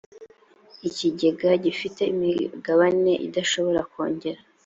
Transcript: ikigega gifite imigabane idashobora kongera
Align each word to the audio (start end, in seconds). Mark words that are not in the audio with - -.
ikigega 0.87 1.49
gifite 1.63 2.01
imigabane 2.13 3.11
idashobora 3.27 3.81
kongera 3.91 4.39